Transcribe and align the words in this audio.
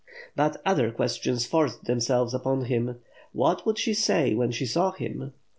* 0.21 0.35
But, 0.35 0.59
other 0.65 0.89
questions 0.91 1.45
forced 1.45 1.83
themselves 1.83 2.33
upon 2.33 2.65
him. 2.65 2.95
What 3.33 3.67
would 3.67 3.77
she 3.77 3.93
say 3.93 4.33
when 4.33 4.49
she 4.49 4.65
saw 4.65 4.93
him? 4.93 5.31